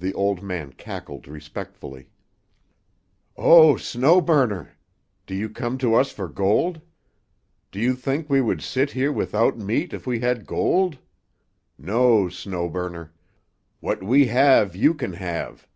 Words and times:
The 0.00 0.12
old 0.14 0.42
man 0.42 0.72
cackled 0.72 1.28
respectfully. 1.28 2.08
"Oh, 3.36 3.76
Snow 3.76 4.20
Burner! 4.20 4.72
Do 5.26 5.34
you 5.36 5.48
come 5.48 5.78
to 5.78 5.94
us 5.94 6.10
for 6.10 6.26
gold? 6.26 6.80
Do 7.70 7.78
you 7.78 7.94
think 7.94 8.28
we 8.28 8.40
would 8.40 8.62
sit 8.64 8.90
here 8.90 9.12
without 9.12 9.56
meat 9.56 9.92
if 9.94 10.08
we 10.08 10.18
had 10.18 10.44
gold? 10.44 10.98
No, 11.78 12.28
Snow 12.28 12.68
Burner. 12.68 13.12
What 13.78 14.02
we 14.02 14.26
have 14.26 14.74
you 14.74 14.92
can 14.92 15.12
have. 15.12 15.68